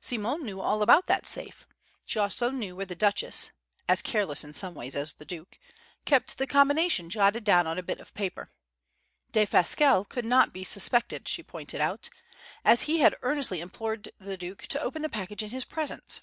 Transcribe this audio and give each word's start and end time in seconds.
Simone 0.00 0.42
knew 0.42 0.62
all 0.62 0.80
about 0.80 1.08
that 1.08 1.26
safe! 1.26 1.66
She 2.06 2.18
knew 2.18 2.22
also 2.22 2.74
where 2.74 2.86
the 2.86 2.94
Duchess 2.94 3.50
(as 3.86 4.00
careless 4.00 4.42
in 4.42 4.54
some 4.54 4.72
ways 4.74 4.96
as 4.96 5.12
the 5.12 5.26
Duke) 5.26 5.58
kept 6.06 6.38
the 6.38 6.46
combination 6.46 7.10
jotted 7.10 7.44
down 7.44 7.66
on 7.66 7.76
a 7.76 7.82
bit 7.82 8.00
of 8.00 8.14
paper. 8.14 8.48
Defasquelle 9.30 10.06
could 10.08 10.24
not 10.24 10.54
be 10.54 10.64
suspected 10.64 11.28
(she 11.28 11.42
pointed 11.42 11.82
out), 11.82 12.08
as 12.64 12.80
he 12.88 13.00
had 13.00 13.18
earnestly 13.20 13.60
implored 13.60 14.10
the 14.18 14.38
Duke 14.38 14.62
to 14.68 14.80
open 14.80 15.02
the 15.02 15.10
package 15.10 15.42
in 15.42 15.50
his 15.50 15.66
presence. 15.66 16.20